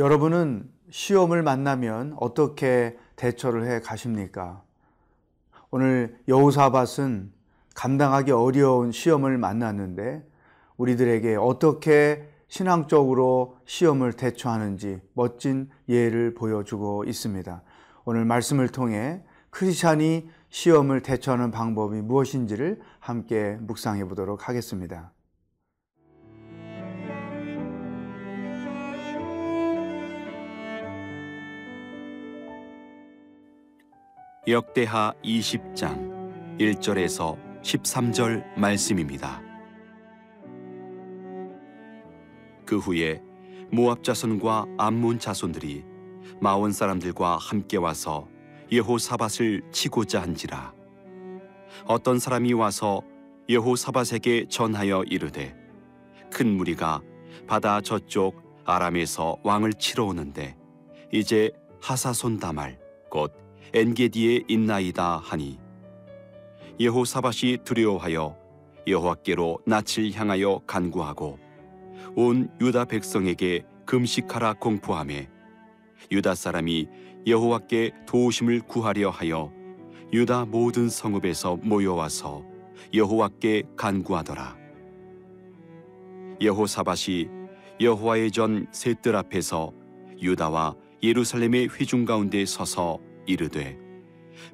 여러분은 0.00 0.66
시험을 0.88 1.42
만나면 1.42 2.16
어떻게 2.18 2.96
대처를 3.16 3.66
해 3.66 3.80
가십니까? 3.80 4.62
오늘 5.70 6.18
여우사밧은 6.26 7.30
감당하기 7.74 8.32
어려운 8.32 8.92
시험을 8.92 9.36
만났는데 9.36 10.26
우리들에게 10.78 11.36
어떻게 11.36 12.26
신앙적으로 12.48 13.58
시험을 13.66 14.14
대처하는지 14.14 15.02
멋진 15.12 15.68
예를 15.86 16.32
보여주고 16.32 17.04
있습니다. 17.04 17.60
오늘 18.06 18.24
말씀을 18.24 18.70
통해 18.70 19.22
크리스찬이 19.50 20.30
시험을 20.48 21.02
대처하는 21.02 21.50
방법이 21.50 22.00
무엇인지를 22.00 22.80
함께 23.00 23.58
묵상해 23.60 24.06
보도록 24.06 24.48
하겠습니다. 24.48 25.12
역대하 34.48 35.12
20장 35.22 36.56
1절에서 36.58 37.36
13절 37.60 38.42
말씀입니다. 38.56 39.42
그 42.64 42.78
후에 42.78 43.20
모압 43.70 44.02
자손과 44.02 44.64
암몬 44.78 45.18
자손들이 45.18 45.84
마온 46.40 46.72
사람들과 46.72 47.36
함께 47.36 47.76
와서 47.76 48.28
여호사밧을 48.72 49.60
치고자 49.72 50.22
한지라 50.22 50.72
어떤 51.84 52.18
사람이 52.18 52.54
와서 52.54 53.02
여호사밧에게 53.50 54.46
전하여 54.48 55.02
이르되 55.02 55.54
큰 56.32 56.56
무리가 56.56 57.02
바다 57.46 57.82
저쪽 57.82 58.42
아람에서 58.64 59.36
왕을 59.42 59.74
치러 59.74 60.06
오는데 60.06 60.56
이제 61.12 61.50
하사손 61.82 62.38
다말 62.38 62.78
곧 63.10 63.49
엔게디에 63.72 64.44
있나이다 64.48 65.18
하니 65.18 65.58
여호사밧이 66.80 67.58
두려워하여 67.64 68.36
여호와께로 68.86 69.60
낯을 69.66 70.12
향하여 70.14 70.60
간구하고 70.66 71.38
온 72.16 72.50
유다 72.60 72.86
백성에게 72.86 73.64
금식하라 73.86 74.54
공포함에 74.54 75.28
유다 76.10 76.34
사람이 76.34 76.88
여호와께 77.26 77.92
도우심을 78.06 78.62
구하려 78.62 79.10
하여 79.10 79.52
유다 80.12 80.46
모든 80.46 80.88
성읍에서 80.88 81.58
모여와서 81.62 82.44
여호와께 82.92 83.62
간구하더라. 83.76 84.56
여호사밧이 86.40 87.28
여호와의 87.80 88.30
전 88.32 88.66
셋들 88.72 89.14
앞에서 89.14 89.72
유다와 90.20 90.74
예루살렘의 91.02 91.68
회중 91.68 92.04
가운데 92.04 92.44
서서 92.44 92.98
이르되 93.30 93.78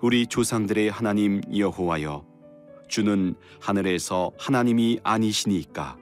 우리 0.00 0.26
조상들의 0.26 0.90
하나님 0.90 1.40
여호와여 1.56 2.24
주는 2.88 3.34
하늘에서 3.60 4.30
하나님이 4.38 5.00
아니시니까. 5.02 5.96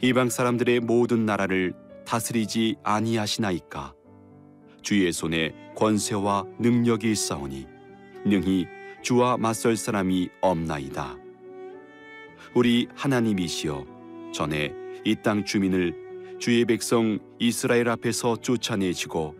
이방 0.00 0.30
사람들의 0.30 0.80
모든 0.80 1.26
나라를 1.26 1.74
다스리지 2.06 2.76
아니하시나이까. 2.82 3.94
주의 4.82 5.12
손에 5.12 5.54
권세와 5.76 6.44
능력이 6.58 7.10
있사오니 7.12 7.66
능히 8.26 8.66
주와 9.02 9.36
맞설 9.36 9.76
사람이 9.76 10.28
없나이다. 10.40 11.16
우리 12.54 12.88
하나님이시여 12.94 14.32
전에 14.32 14.72
이 15.04 15.16
땅 15.16 15.44
주민을 15.44 16.36
주의 16.38 16.64
백성 16.64 17.18
이스라엘 17.38 17.88
앞에서 17.88 18.36
쫓아내시고 18.36 19.34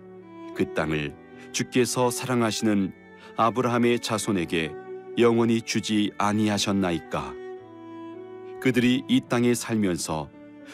그 0.54 0.74
땅을 0.74 1.21
주께서 1.52 2.10
사랑하시는 2.10 2.92
아브라함의 3.36 4.00
자손에게 4.00 4.72
영원히 5.18 5.60
주지 5.60 6.10
아니하셨나이까? 6.18 7.34
그들이 8.60 9.04
이 9.08 9.20
땅에 9.28 9.54
살면서 9.54 10.30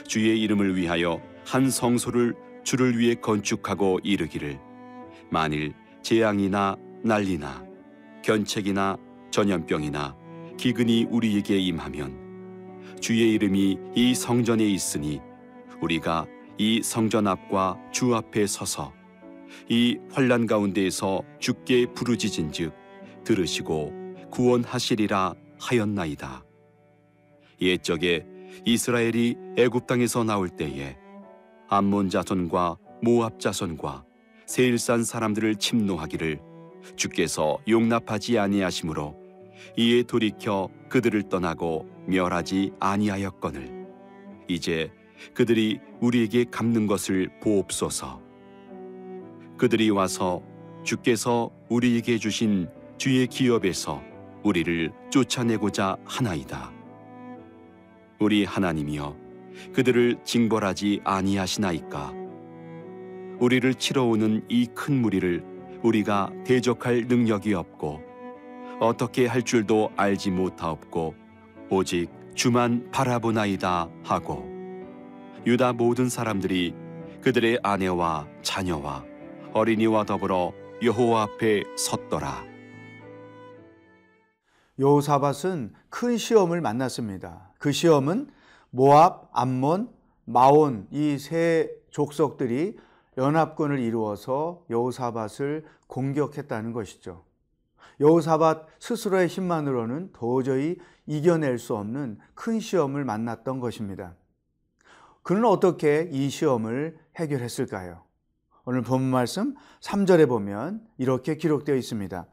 주의 0.07 0.41
이름을 0.41 0.77
위하여 0.77 1.21
한 1.45 1.71
성소를 1.71 2.35
주를 2.63 2.99
위해 2.99 3.15
건축하고 3.15 4.01
이르기를 4.03 4.59
만일 5.31 5.73
재앙이나 6.03 6.77
난리나 7.03 7.65
견책이나 8.23 8.97
전염병이나 9.31 10.17
기근이 10.57 11.07
우리에게 11.11 11.59
임하면 11.59 12.97
주의 13.01 13.33
이름이 13.33 13.79
이 13.95 14.15
성전에 14.15 14.65
있으니 14.65 15.21
우리가 15.81 16.27
이 16.59 16.83
성전 16.83 17.27
앞과 17.27 17.79
주 17.93 18.15
앞에 18.15 18.47
서서 18.47 18.98
이 19.69 19.99
환란 20.11 20.47
가운데에서 20.47 21.23
주께 21.39 21.87
부르짖은즉 21.87 22.73
들으시고 23.25 23.93
구원하시리라 24.31 25.35
하였나이다. 25.59 26.45
옛적에 27.61 28.25
이스라엘이 28.65 29.37
애굽 29.57 29.87
땅에서 29.87 30.25
나올 30.25 30.49
때에 30.49 30.97
암몬 31.69 32.11
자손과 32.11 32.79
모압 33.03 33.41
자손과 33.41 34.05
세일산 34.47 35.05
사람들을 35.05 35.57
침노하기를 35.57 36.41
주께서 36.97 37.59
용납하지 37.69 38.39
아니하심으로 38.39 39.15
이에 39.77 40.03
돌이켜 40.05 40.69
그들을 40.89 41.29
떠나고 41.29 41.87
멸하지 42.07 42.73
아니하였거늘 42.81 43.87
이제 44.49 44.91
그들이 45.35 45.81
우리에게 46.01 46.45
갚는 46.45 46.87
것을 46.87 47.29
보옵소서 47.43 48.28
그들이 49.59 49.91
와서 49.91 50.41
주께서 50.85 51.51
우리에게 51.69 52.17
주신 52.19 52.69
주의 52.97 53.27
기업에서 53.27 54.01
우리를 54.45 54.91
쫓아내고자 55.11 55.97
하나이다. 56.05 56.73
우리 58.21 58.45
하나님이여 58.45 59.17
그들을 59.73 60.21
징벌하지 60.25 61.01
아니하시나이까 61.05 62.15
우리를 63.41 63.75
치러 63.75 64.05
오는 64.05 64.45
이 64.49 64.67
큰 64.75 65.03
무리를 65.03 65.45
우리가 65.83 66.31
대적할 66.45 67.07
능력이 67.09 67.55
없고 67.55 68.01
어떻게 68.81 69.27
할 69.27 69.43
줄도 69.43 69.91
알지 69.97 70.31
못하옵고 70.31 71.15
오직 71.71 72.09
주만 72.35 72.89
바라보나이다 72.93 73.89
하고 74.05 74.49
유다 75.47 75.73
모든 75.73 76.09
사람들이 76.09 76.75
그들의 77.21 77.59
아내와 77.63 78.29
자녀와 78.43 79.08
어린이와 79.55 80.05
더불어 80.05 80.53
여호와 80.83 81.23
앞에 81.23 81.65
섰더라. 81.77 82.45
여호사밧은 84.79 85.73
큰 85.89 86.17
시험을 86.17 86.61
만났습니다. 86.61 87.53
그 87.59 87.73
시험은 87.73 88.31
모압, 88.71 89.29
암몬, 89.33 89.91
마온 90.25 90.87
이 90.93 91.17
세 91.19 91.71
족속들이 91.91 92.77
연합군을 93.17 93.81
이루어서 93.81 94.63
여호사밧을 94.71 95.65
공격했다는 95.89 96.73
것이죠. 96.73 97.25
여호사밧 97.99 98.69
스스로의 98.79 99.27
힘만으로는 99.27 100.11
도저히 100.13 100.77
이겨낼 101.07 101.59
수 101.59 101.75
없는 101.75 102.19
큰 102.35 102.61
시험을 102.61 103.05
만났던 103.05 103.59
것입니다. 103.59 104.15
그는 105.23 105.45
어떻게 105.47 106.09
이 106.13 106.29
시험을 106.31 106.99
해결했을까요? 107.17 108.08
오늘 108.71 108.83
본 108.83 109.01
말씀 109.03 109.55
3절에 109.81 110.29
보면 110.29 110.83
이렇게 110.99 111.39
기록되어 111.39 111.75
있습니다. 111.75 112.27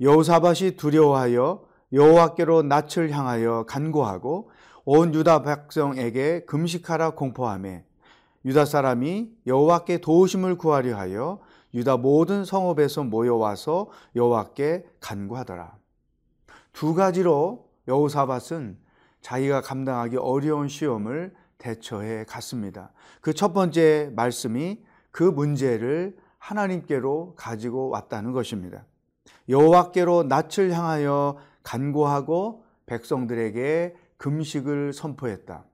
여호사밧이 0.00 0.76
두려워하여 0.76 1.64
여호와께로 1.92 2.62
낯을 2.62 3.10
향하여 3.10 3.64
간구하고 3.66 4.52
온 4.84 5.12
유다 5.12 5.42
백성에게 5.42 6.44
금식하라 6.44 7.16
공포함에 7.16 7.84
유다 8.44 8.66
사람이 8.66 9.32
여호와께 9.48 9.98
도우심을 9.98 10.58
구하려 10.58 10.96
하여 10.96 11.40
유다 11.74 11.96
모든 11.96 12.44
성읍에서 12.44 13.02
모여와서 13.02 13.90
여호와께 14.14 14.84
간구하더라. 15.00 15.76
두 16.72 16.94
가지로 16.94 17.68
여호사밧은 17.88 18.78
자기가 19.22 19.62
감당하기 19.62 20.18
어려운 20.18 20.68
시험을 20.68 21.34
대처해 21.58 22.24
갔습니다. 22.28 22.92
그 23.20 23.34
첫 23.34 23.52
번째 23.52 24.12
말씀이 24.14 24.78
그 25.14 25.22
문제를 25.22 26.16
하나님께로 26.38 27.34
가지고 27.36 27.88
왔다는 27.88 28.32
것입니다. 28.32 28.84
여호와께로 29.48 30.24
낯을 30.24 30.72
향하여 30.72 31.38
간구하고 31.62 32.64
백성들에게 32.86 33.94
금식을 34.16 34.92
선포했다. 34.92 35.64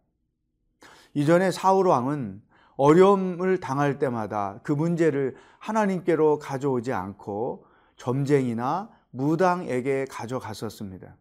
이전에 1.14 1.52
사울 1.52 1.87
왕은 1.87 2.42
어려움을 2.76 3.60
당할 3.60 3.98
때마다 3.98 4.60
그 4.62 4.72
문제를 4.72 5.37
하나님께로 5.58 6.38
가져오지 6.38 6.92
않고 6.92 7.64
점쟁이나 7.96 8.90
무당에게 9.08 10.04
가져갔었습니다. 10.10 11.16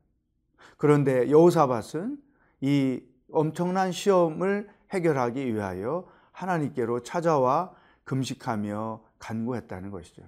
그런데 0.75 1.31
여호사밧은 1.31 2.17
이 2.59 3.01
엄청난 3.31 3.93
시험을 3.93 4.67
해결하기 4.91 5.55
위하여 5.55 6.05
하나님께로 6.33 7.03
찾아와 7.03 7.78
금식하며 8.09 9.01
간구했다는 9.19 9.91
것이죠. 9.91 10.23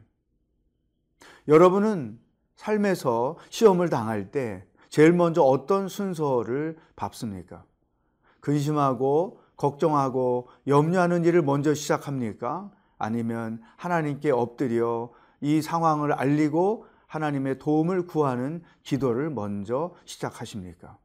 여러분은 1.48 2.20
삶에서 2.56 3.38
시험을 3.50 3.90
당할 3.90 4.30
때 4.30 4.64
제일 4.90 5.14
먼저 5.14 5.42
어떤 5.42 5.88
순서를 5.88 6.78
밟습니까? 6.96 7.64
근심하고 8.40 9.42
걱정하고 9.58 10.50
염려하는 10.68 11.26
일을 11.26 11.42
먼저 11.42 11.74
시작합니까? 11.74 12.70
아니면 13.00 13.64
하나님께 13.78 14.30
엎드려 14.30 15.12
이 15.40 15.64
상황을 15.64 16.14
알리고 16.14 16.86
하나님의 17.08 17.58
도움을 17.58 18.06
구하는 18.06 18.62
기도를 18.84 19.32
먼저 19.32 19.96
시작하십니까? 20.06 21.00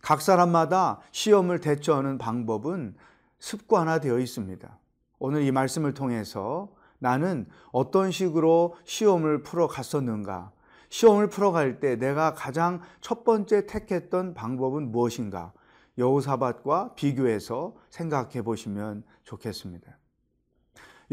각 0.00 0.22
사람마다 0.22 1.00
시험을 1.10 1.60
대처하는 1.60 2.16
방법은 2.16 2.96
습관화되어 3.38 4.18
있습니다. 4.20 4.78
오늘 5.24 5.42
이 5.42 5.52
말씀을 5.52 5.94
통해서 5.94 6.68
나는 6.98 7.46
어떤 7.70 8.10
식으로 8.10 8.74
시험을 8.82 9.44
풀어 9.44 9.68
갔었는가? 9.68 10.50
시험을 10.88 11.28
풀어 11.28 11.52
갈 11.52 11.78
때 11.78 11.94
내가 11.94 12.34
가장 12.34 12.80
첫 13.00 13.22
번째 13.22 13.66
택했던 13.66 14.34
방법은 14.34 14.90
무엇인가? 14.90 15.52
여우사밧과 15.96 16.94
비교해서 16.96 17.76
생각해 17.90 18.42
보시면 18.42 19.04
좋겠습니다. 19.22 19.96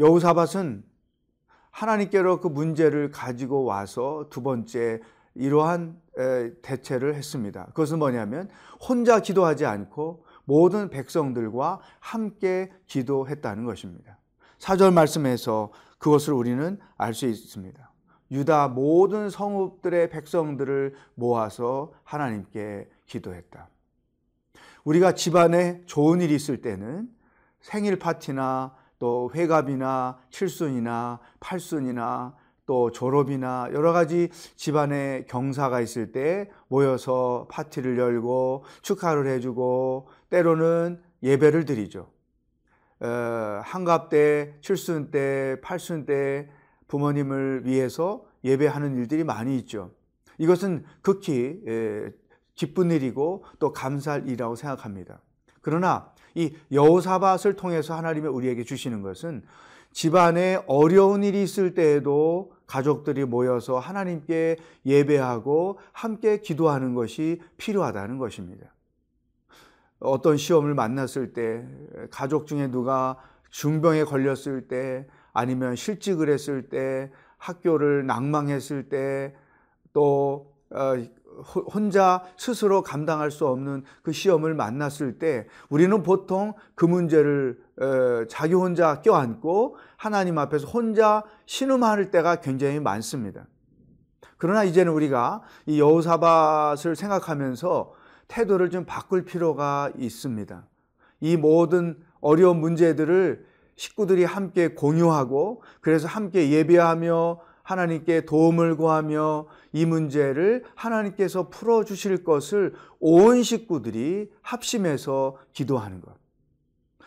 여우사밧은 0.00 0.82
하나님께로 1.70 2.40
그 2.40 2.48
문제를 2.48 3.12
가지고 3.12 3.62
와서 3.62 4.26
두 4.28 4.42
번째 4.42 5.02
이러한 5.36 6.02
대체를 6.62 7.14
했습니다. 7.14 7.66
그것은 7.66 8.00
뭐냐면 8.00 8.48
혼자 8.80 9.20
기도하지 9.20 9.66
않고 9.66 10.24
모든 10.50 10.90
백성들과 10.90 11.78
함께 12.00 12.72
기도했다는 12.88 13.64
것입니다. 13.64 14.18
사절 14.58 14.90
말씀에서 14.90 15.70
그것을 15.98 16.32
우리는 16.32 16.76
알 16.96 17.14
수 17.14 17.26
있습니다. 17.26 17.88
유다 18.32 18.68
모든 18.68 19.30
성읍들의 19.30 20.10
백성들을 20.10 20.96
모아서 21.14 21.92
하나님께 22.02 22.88
기도했다. 23.06 23.68
우리가 24.82 25.14
집안에 25.14 25.82
좋은 25.86 26.20
일이 26.20 26.34
있을 26.34 26.60
때는 26.60 27.08
생일 27.60 28.00
파티나 28.00 28.74
또 28.98 29.30
회갑이나 29.32 30.18
칠순이나 30.30 31.20
팔순이나 31.38 32.34
또 32.70 32.92
졸업이나 32.92 33.68
여러 33.72 33.92
가지 33.92 34.28
집안에 34.54 35.24
경사가 35.28 35.80
있을 35.80 36.12
때 36.12 36.48
모여서 36.68 37.48
파티를 37.50 37.98
열고 37.98 38.62
축하를 38.82 39.26
해주고 39.26 40.06
때로는 40.28 41.02
예배를 41.20 41.64
드리죠. 41.64 42.12
어, 43.00 43.60
한갑 43.64 44.08
때, 44.08 44.54
칠순 44.60 45.10
때, 45.10 45.56
팔순 45.64 46.06
때 46.06 46.48
부모님을 46.86 47.62
위해서 47.64 48.24
예배하는 48.44 48.98
일들이 48.98 49.24
많이 49.24 49.56
있죠. 49.58 49.90
이것은 50.38 50.84
극히 51.02 51.64
기쁜 52.54 52.92
일이고 52.92 53.42
또 53.58 53.72
감사할 53.72 54.28
일이라고 54.28 54.54
생각합니다. 54.54 55.20
그러나 55.60 56.12
이 56.36 56.54
여호사밧을 56.70 57.56
통해서 57.56 57.96
하나님이 57.96 58.28
우리에게 58.28 58.62
주시는 58.62 59.02
것은 59.02 59.42
집안에 59.92 60.62
어려운 60.66 61.24
일이 61.24 61.42
있을 61.42 61.74
때에도 61.74 62.52
가족들이 62.70 63.24
모여서 63.24 63.80
하나님께 63.80 64.56
예배하고 64.86 65.80
함께 65.92 66.40
기도하는 66.40 66.94
것이 66.94 67.42
필요하다는 67.56 68.18
것입니다. 68.18 68.72
어떤 69.98 70.36
시험을 70.36 70.74
만났을 70.74 71.32
때, 71.32 71.66
가족 72.12 72.46
중에 72.46 72.70
누가 72.70 73.16
중병에 73.50 74.04
걸렸을 74.04 74.68
때, 74.68 75.06
아니면 75.32 75.74
실직을 75.74 76.30
했을 76.30 76.68
때, 76.68 77.10
학교를 77.38 78.06
낭망했을 78.06 78.88
때, 78.88 79.34
또 79.92 80.52
어, 80.70 80.94
혼자 81.72 82.22
스스로 82.36 82.82
감당할 82.82 83.30
수 83.30 83.46
없는 83.46 83.84
그 84.02 84.12
시험을 84.12 84.54
만났을 84.54 85.18
때 85.18 85.46
우리는 85.68 86.02
보통 86.02 86.54
그 86.74 86.84
문제를 86.84 87.58
어, 87.80 88.26
자기 88.28 88.54
혼자 88.54 89.00
껴안고 89.00 89.76
하나님 89.96 90.38
앞에서 90.38 90.66
혼자 90.66 91.22
신음할 91.46 92.10
때가 92.10 92.36
굉장히 92.36 92.80
많습니다. 92.80 93.46
그러나 94.36 94.64
이제는 94.64 94.92
우리가 94.92 95.42
이 95.66 95.80
여호사밧을 95.80 96.96
생각하면서 96.96 97.92
태도를 98.28 98.70
좀 98.70 98.84
바꿀 98.86 99.24
필요가 99.24 99.90
있습니다. 99.98 100.66
이 101.20 101.36
모든 101.36 101.98
어려운 102.20 102.60
문제들을 102.60 103.46
식구들이 103.76 104.24
함께 104.24 104.68
공유하고 104.68 105.62
그래서 105.80 106.06
함께 106.06 106.50
예배하며 106.50 107.40
하나님께 107.62 108.24
도움을 108.26 108.76
구하며 108.76 109.46
이 109.72 109.86
문제를 109.86 110.64
하나님께서 110.74 111.48
풀어 111.48 111.84
주실 111.84 112.24
것을 112.24 112.74
온 112.98 113.42
식구들이 113.42 114.30
합심해서 114.42 115.36
기도하는 115.52 116.00
것. 116.00 116.14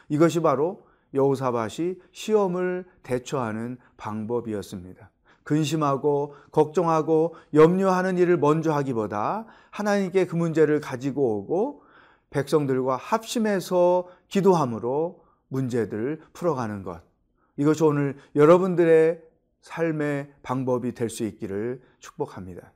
이것이 0.09 0.41
바로 0.41 0.85
여우사밭이 1.13 1.95
시험을 2.11 2.85
대처하는 3.03 3.77
방법이었습니다. 3.97 5.09
근심하고 5.43 6.35
걱정하고 6.51 7.35
염려하는 7.53 8.17
일을 8.17 8.37
먼저 8.37 8.73
하기보다 8.73 9.45
하나님께 9.71 10.25
그 10.25 10.35
문제를 10.35 10.79
가지고 10.79 11.39
오고 11.39 11.83
백성들과 12.29 12.95
합심해서 12.95 14.07
기도함으로 14.27 15.23
문제들을 15.49 16.21
풀어가는 16.33 16.83
것. 16.83 17.01
이것이 17.57 17.83
오늘 17.83 18.17
여러분들의 18.35 19.21
삶의 19.63 20.31
방법이 20.43 20.93
될 20.93 21.09
수 21.09 21.23
있기를 21.23 21.81
축복합니다. 21.99 22.71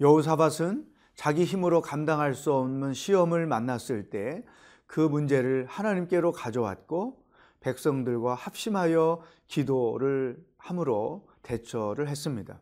여우사밧은 0.00 0.86
자기 1.14 1.44
힘으로 1.44 1.80
감당할 1.80 2.34
수 2.34 2.52
없는 2.52 2.94
시험을 2.94 3.46
만났을 3.46 4.08
때 4.08 4.42
그 4.86 5.00
문제를 5.00 5.66
하나님께로 5.66 6.30
가져왔고 6.32 7.22
백성들과 7.60 8.34
합심하여 8.34 9.22
기도를 9.48 10.38
함으로 10.64 11.26
대처를 11.42 12.08
했습니다. 12.08 12.58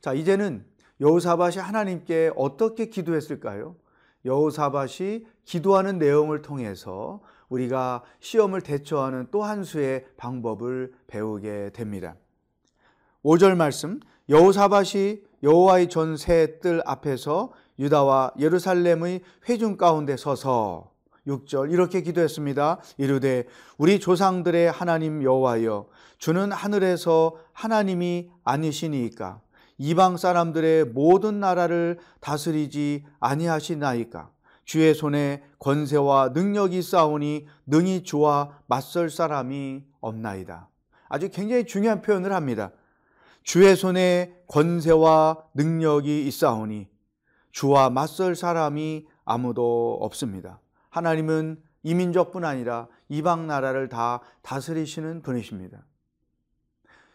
자, 0.00 0.14
이제는 0.14 0.64
여호사밧이 1.00 1.56
하나님께 1.58 2.32
어떻게 2.36 2.86
기도했을까요? 2.86 3.76
여호사밧이 4.24 5.26
기도하는 5.44 5.98
내용을 5.98 6.40
통해서 6.40 7.20
우리가 7.50 8.02
시험을 8.20 8.62
대처하는 8.62 9.28
또 9.30 9.42
한 9.42 9.62
수의 9.62 10.06
방법을 10.16 10.94
배우게 11.06 11.70
됩니다. 11.74 12.16
5절 13.22 13.56
말씀 13.56 14.00
여호사밧이 14.30 15.22
여호와의 15.42 15.90
전 15.90 16.14
세 16.16 16.58
뜰 16.60 16.80
앞에서 16.86 17.52
유다와 17.78 18.32
예루살렘의 18.38 19.20
회중 19.48 19.76
가운데 19.76 20.16
서서 20.16 20.90
6절 21.26 21.72
이렇게 21.72 22.00
기도했습니다. 22.00 22.80
이르되 22.98 23.44
우리 23.76 23.98
조상들의 23.98 24.70
하나님 24.70 25.22
여호와여 25.22 25.86
주는 26.24 26.50
하늘에서 26.52 27.36
하나님이 27.52 28.30
아니시니까 28.44 29.42
이방 29.76 30.16
사람들의 30.16 30.86
모든 30.86 31.38
나라를 31.38 31.98
다스리지 32.20 33.04
아니하시나이까 33.20 34.30
주의 34.64 34.94
손에 34.94 35.42
권세와 35.58 36.30
능력이 36.30 36.80
싸우니 36.80 37.46
능히 37.66 38.04
주와 38.04 38.58
맞설 38.68 39.10
사람이 39.10 39.84
없나이다. 40.00 40.70
아주 41.10 41.28
굉장히 41.28 41.66
중요한 41.66 42.00
표현을 42.00 42.32
합니다. 42.32 42.72
주의 43.42 43.76
손에 43.76 44.34
권세와 44.46 45.44
능력이 45.52 46.26
있사오니 46.26 46.88
주와 47.52 47.90
맞설 47.90 48.34
사람이 48.34 49.04
아무도 49.26 49.98
없습니다. 50.00 50.58
하나님은 50.88 51.60
이민족뿐 51.82 52.46
아니라 52.46 52.88
이방 53.10 53.46
나라를 53.46 53.90
다 53.90 54.22
다스리시는 54.40 55.20
분이십니다. 55.20 55.84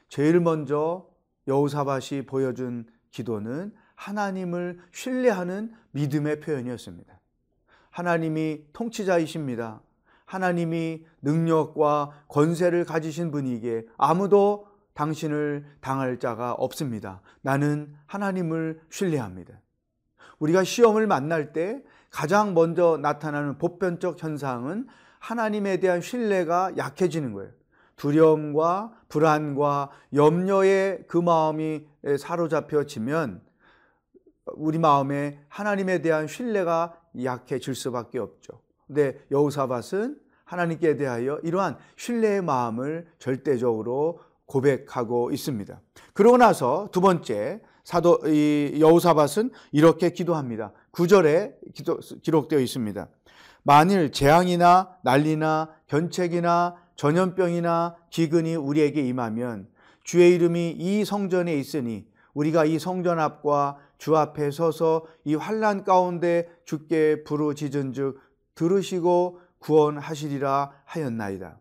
제일 0.10 0.40
먼저 0.40 1.08
여우사밭이 1.48 2.26
보여준 2.26 2.86
기도는 3.12 3.74
하나님을 3.96 4.80
신뢰하는 4.92 5.72
믿음의 5.92 6.40
표현이었습니다. 6.42 7.20
하나님이 7.92 8.66
통치자이십니다. 8.74 9.82
하나님이 10.26 11.06
능력과 11.22 12.26
권세를 12.28 12.86
가지신 12.86 13.32
분이기에 13.32 13.86
아무도 13.98 14.68
당신을 14.94 15.66
당할 15.80 16.20
자가 16.20 16.54
없습니다. 16.54 17.22
나는 17.42 17.96
하나님을 18.06 18.82
신뢰합니다. 18.90 19.60
우리가 20.40 20.64
시험을 20.64 21.08
만날 21.08 21.54
때 21.54 21.84
가장 22.10 22.54
먼저 22.54 22.98
나타나는 23.02 23.58
보편적 23.58 24.22
현상은 24.22 24.88
하나님에 25.20 25.80
대한 25.80 26.02
신뢰가 26.02 26.78
약해지는 26.78 27.34
거예요. 27.34 27.52
두려움과 28.00 28.94
불안과 29.10 29.90
염려의 30.14 31.04
그 31.08 31.18
마음이 31.18 31.86
사로잡혀지면 32.18 33.42
우리 34.56 34.80
마음에 34.80 35.40
하나님에 35.50 36.02
대한 36.02 36.26
신뢰가 36.26 36.96
약해질 37.24 37.76
수밖에 37.76 38.18
없죠. 38.18 38.62
근데 38.88 39.20
여우사밧은 39.30 40.18
하나님께 40.46 40.96
대하여 40.96 41.40
이러한 41.44 41.78
신뢰의 41.98 42.42
마음을 42.42 43.06
절대적으로 43.20 44.22
고백하고 44.46 45.32
있습니다. 45.32 45.80
그러고 46.14 46.38
나서 46.38 46.88
두 46.92 47.02
번째 47.02 47.62
사도 47.84 48.22
이 48.26 48.78
여우사밧은 48.80 49.52
이렇게 49.72 50.12
기도합니다. 50.12 50.72
9절에 50.94 51.54
기도, 51.74 52.00
기록되어 52.24 52.60
있습니다. 52.60 53.08
만일 53.64 54.12
재앙이나 54.12 54.98
난리나 55.04 55.70
변책이나 55.88 56.78
전염병이나 57.00 57.96
기근이 58.10 58.56
우리에게 58.56 59.02
임하면 59.08 59.70
주의 60.04 60.36
이름이 60.36 60.72
이 60.72 61.06
성전에 61.06 61.56
있으니 61.56 62.06
우리가 62.34 62.66
이 62.66 62.78
성전 62.78 63.20
앞과 63.20 63.78
주 63.98 64.18
앞에 64.18 64.52
서서 64.52 65.06
이 65.24 65.34
환란 65.34 65.86
가운데 65.86 66.50
주께 66.66 67.24
부르짖은즉 67.24 68.20
들으시고 68.54 69.40
구원하시리라 69.60 70.74
하였나이다. 70.84 71.60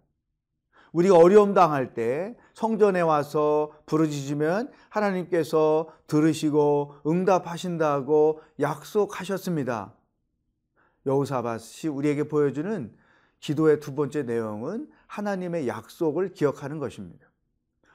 우리가 0.90 1.16
어려움 1.16 1.54
당할 1.54 1.95
때 1.95 2.37
성전에 2.54 3.00
와서 3.00 3.71
부르짖으면 3.87 4.73
하나님께서 4.88 5.88
들으시고 6.09 6.97
응답하신다고 7.07 8.40
약속하셨습니다. 8.59 9.95
여우사밧이 11.07 11.87
우리에게 11.92 12.25
보여주는 12.25 12.92
기도의 13.38 13.78
두 13.78 13.95
번째 13.95 14.25
내용은 14.25 14.88
하나님의 15.08 15.66
약속을 15.66 16.32
기억하는 16.32 16.78
것입니다. 16.78 17.26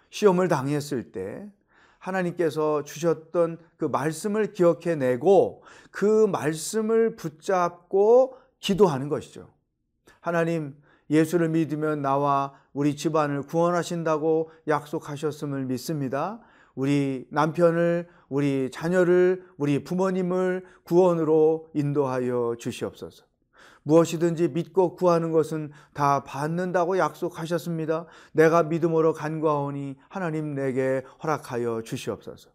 시험을 0.10 0.48
당했을 0.48 1.12
때 1.12 1.50
하나님께서 1.98 2.84
주셨던 2.84 3.58
그 3.78 3.86
말씀을 3.86 4.52
기억해내고 4.52 5.64
그 5.90 6.28
말씀을 6.28 7.16
붙잡고 7.16 8.36
기도하는 8.60 9.08
것이죠. 9.08 9.50
하나님, 10.20 10.76
예수를 11.10 11.50
믿으면 11.50 12.02
나와 12.02 12.54
우리 12.74 12.96
집안을 12.96 13.44
구원하신다고 13.44 14.52
약속하셨음을 14.68 15.66
믿습니다. 15.66 16.42
우리 16.76 17.28
남편을, 17.30 18.10
우리 18.30 18.70
자녀를, 18.72 19.46
우리 19.58 19.84
부모님을 19.84 20.66
구원으로 20.84 21.70
인도하여 21.74 22.56
주시옵소서. 22.58 23.26
무엇이든지 23.84 24.50
믿고 24.50 24.96
구하는 24.96 25.32
것은 25.32 25.72
다 25.94 26.24
받는다고 26.24 26.98
약속하셨습니다. 26.98 28.06
내가 28.32 28.64
믿음으로 28.64 29.14
간과하오니 29.14 29.98
하나님 30.10 30.56
내게 30.56 31.04
허락하여 31.22 31.82
주시옵소서. 31.84 32.50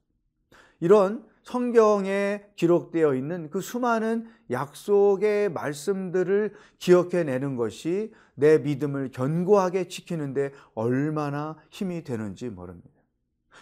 이런 0.80 1.25
성경에 1.42 2.44
기록되어 2.56 3.14
있는 3.14 3.49
그 3.50 3.61
수많은 3.61 4.28
약속의 4.50 5.50
말씀들을 5.50 6.54
기억해내는 6.78 7.56
것이 7.56 8.12
내 8.35 8.58
믿음을 8.58 9.11
견고하게 9.11 9.88
지키는데 9.88 10.52
얼마나 10.75 11.56
힘이 11.70 12.04
되는지 12.04 12.50
모릅니다. 12.50 12.90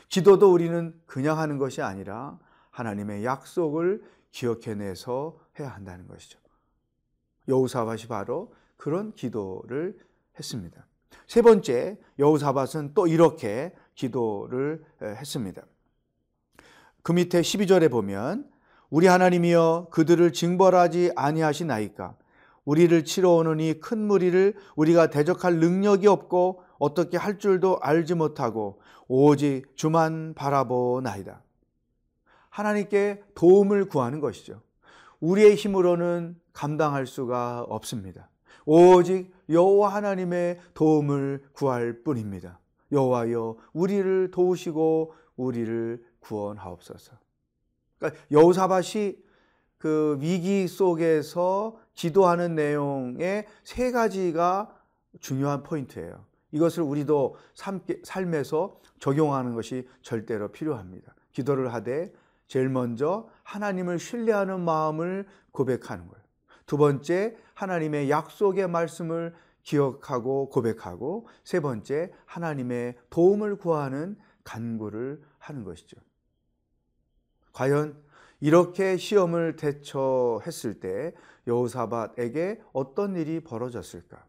기도도 0.08 0.52
우리는 0.52 0.94
그냥 1.06 1.38
하는 1.38 1.58
것이 1.58 1.80
아니라 1.80 2.38
하나님의 2.70 3.24
약속을 3.24 4.02
기억해내서 4.32 5.38
해야 5.58 5.68
한다는 5.68 6.06
것이죠. 6.08 6.38
여우사밧이 7.48 8.06
바로 8.08 8.52
그런 8.76 9.12
기도를 9.12 9.98
했습니다. 10.38 10.86
세 11.26 11.42
번째, 11.42 11.98
여우사밧은 12.18 12.94
또 12.94 13.06
이렇게 13.06 13.72
기도를 13.94 14.84
했습니다. 15.02 15.62
그 17.02 17.12
밑에 17.12 17.40
12절에 17.40 17.90
보면 17.90 18.50
우리 18.90 19.06
하나님이여 19.06 19.88
그들을 19.90 20.32
징벌하지 20.32 21.12
아니하시나이까 21.16 22.16
우리를 22.64 23.04
치러 23.04 23.30
오느니 23.30 23.80
큰 23.80 23.98
무리를 23.98 24.54
우리가 24.74 25.10
대적할 25.10 25.56
능력이 25.56 26.06
없고 26.08 26.62
어떻게 26.78 27.16
할 27.16 27.38
줄도 27.38 27.78
알지 27.80 28.14
못하고 28.14 28.80
오직 29.08 29.76
주만 29.76 30.34
바라보나이다. 30.34 31.42
하나님께 32.50 33.22
도움을 33.34 33.88
구하는 33.88 34.20
것이죠. 34.20 34.62
우리의 35.20 35.54
힘으로는 35.54 36.36
감당할 36.56 37.06
수가 37.06 37.66
없습니다. 37.68 38.30
오직 38.64 39.30
여호와 39.50 39.94
하나님의 39.94 40.58
도움을 40.72 41.44
구할 41.52 42.02
뿐입니다. 42.02 42.58
여호와여 42.90 43.56
우리를 43.74 44.30
도우시고 44.30 45.12
우리를 45.36 46.02
구원하옵소서. 46.20 47.12
그러니까 47.98 48.22
여호사밧이 48.30 49.16
그 49.76 50.16
위기 50.20 50.66
속에서 50.66 51.76
기도하는 51.94 52.54
내용의 52.54 53.46
세 53.62 53.92
가지가 53.92 54.74
중요한 55.20 55.62
포인트예요. 55.62 56.24
이것을 56.52 56.82
우리도 56.84 57.36
삶에서 58.02 58.80
적용하는 58.98 59.54
것이 59.54 59.86
절대로 60.00 60.48
필요합니다. 60.48 61.14
기도를 61.32 61.74
하되 61.74 62.14
제일 62.46 62.70
먼저 62.70 63.28
하나님을 63.42 63.98
신뢰하는 63.98 64.60
마음을 64.60 65.26
고백하는 65.52 66.08
거예요. 66.08 66.25
두 66.66 66.76
번째, 66.76 67.36
하나님의 67.54 68.10
약속의 68.10 68.68
말씀을 68.68 69.34
기억하고 69.62 70.48
고백하고 70.50 71.28
세 71.42 71.60
번째, 71.60 72.12
하나님의 72.26 72.96
도움을 73.10 73.56
구하는 73.56 74.16
간구를 74.44 75.22
하는 75.38 75.64
것이죠. 75.64 75.96
과연 77.52 77.96
이렇게 78.40 78.96
시험을 78.96 79.56
대처했을 79.56 80.78
때 80.78 81.14
여호사밧에게 81.46 82.62
어떤 82.72 83.16
일이 83.16 83.40
벌어졌을까? 83.40 84.24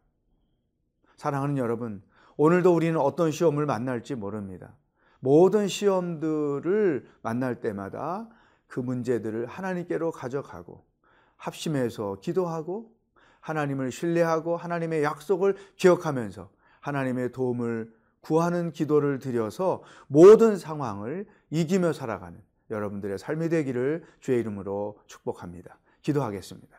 사랑하는 1.17 1.58
여러분, 1.58 2.01
오늘도 2.38 2.74
우리는 2.74 2.98
어떤 3.00 3.32
시험을 3.32 3.65
만날지 3.65 4.15
모릅니다. 4.15 4.75
모든 5.20 5.67
시험들을 5.67 7.08
만날 7.22 7.60
때마다 7.60 8.29
그 8.67 8.79
문제들을 8.79 9.48
하나님께로 9.48 10.12
가져가고 10.12 10.87
합심해서 11.38 12.17
기도하고 12.22 12.91
하나님을 13.39 13.91
신뢰하고 13.91 14.58
하나님의 14.58 15.03
약속을 15.03 15.56
기억하면서 15.77 16.50
하나님의 16.82 17.32
도움을 17.32 17.94
구하는 18.22 18.72
기도를 18.72 19.20
드려서 19.20 19.84
모든 20.08 20.58
상황을 20.58 21.25
이기며 21.50 21.94
살아가는 21.94 22.41
여러분들의 22.70 23.17
삶이 23.17 23.50
되기를 23.50 24.03
주의 24.20 24.39
이름으로 24.39 25.00
축복합니다. 25.08 25.77
기도하겠습니다. 26.01 26.77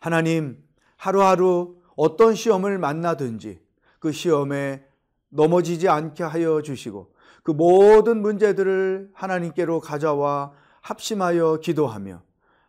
하나님, 0.00 0.62
하루하루 0.96 1.76
어떤 1.96 2.34
시험을 2.34 2.78
만나든지 2.78 3.60
그 4.00 4.12
시험에 4.12 4.84
넘어지지 5.28 5.88
않게 5.88 6.24
하여 6.24 6.62
주시고 6.62 7.14
그 7.42 7.50
모든 7.52 8.20
문제들을 8.20 9.10
하나님께로 9.12 9.80
가져와 9.80 10.52
합심하여 10.80 11.60
기도하며 11.62 12.22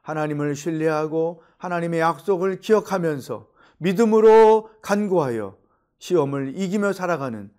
하나님을 0.06 0.56
신뢰하고 0.56 1.42
하나님의 1.58 2.00
약속을 2.00 2.60
기억하면서 2.60 3.48
믿음으로 3.80 4.70
간구하여 4.82 5.58
시험을 5.98 6.54
이기며 6.56 6.94
살아가는 6.94 7.50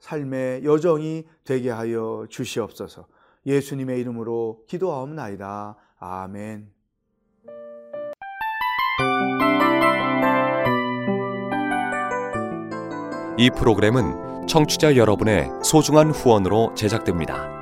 삶의 0.00 0.64
여정이 0.64 1.24
되게 1.44 1.70
하여 1.70 2.26
주시옵소서. 2.28 3.06
예수님의 3.46 4.00
이름으로 4.00 4.64
기도하옵나이다. 4.66 5.76
아멘. 6.00 6.72
이 13.38 13.50
프로그램은 13.56 14.46
청취자 14.48 14.96
여러분의 14.96 15.48
소중한 15.62 16.10
후원으로 16.10 16.74
제작됩니다. 16.74 17.61